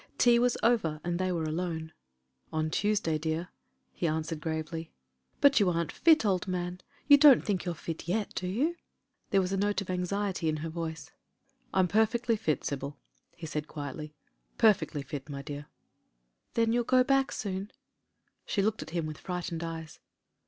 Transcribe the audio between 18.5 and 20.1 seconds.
looked at him with frightened eyes.